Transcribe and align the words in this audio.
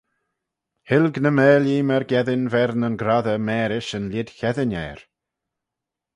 Hilg 0.89 1.15
ny 1.21 1.31
maarlee 1.37 1.85
myrgeddin 1.89 2.43
v'er 2.53 2.71
nyn 2.79 2.99
grossey 3.01 3.39
mârish 3.47 3.91
yn 3.97 4.05
lhied 4.11 4.29
cheddin 4.39 4.75
er. 4.87 4.99